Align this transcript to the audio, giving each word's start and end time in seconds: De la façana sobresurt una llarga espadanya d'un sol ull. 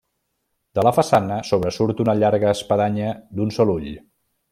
De 0.77 0.85
la 0.87 0.93
façana 0.99 1.37
sobresurt 1.49 2.01
una 2.05 2.15
llarga 2.21 2.55
espadanya 2.57 3.13
d'un 3.41 3.53
sol 3.59 3.75
ull. 3.75 3.91